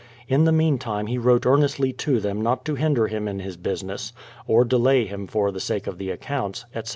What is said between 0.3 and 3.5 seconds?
the meantime he wrote earnestly to them not to hinder him in